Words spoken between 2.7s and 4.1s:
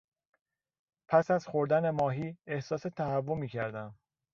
تهوع میکردم.